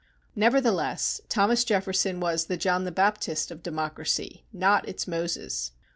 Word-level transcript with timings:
Nevertheless, 0.35 1.21
Thomas 1.29 1.63
Jefferson 1.63 2.19
was 2.19 2.45
the 2.45 2.57
John 2.57 2.85
the 2.85 2.91
Baptist 2.91 3.51
of 3.51 3.61
democracy, 3.61 4.43
not 4.51 4.89
its 4.89 5.07
Moses. 5.07 5.73